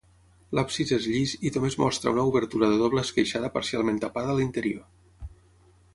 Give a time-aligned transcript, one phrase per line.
[0.59, 5.33] L'absis és llis i només mostra una obertura de doble esqueixada parcialment tapada l'interior.